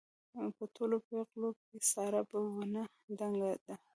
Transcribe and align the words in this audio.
په 0.57 0.63
ټولو 0.75 0.97
پېغلو 1.07 1.49
کې 1.65 1.77
ساره 1.91 2.21
په 2.29 2.37
ونه 2.53 2.81
دنګه 3.19 3.51
ده. 3.65 3.75